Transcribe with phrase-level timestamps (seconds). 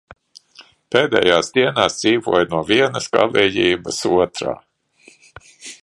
[0.95, 4.57] Pēdējās dienās dzīvoju no vienas galējības otrā.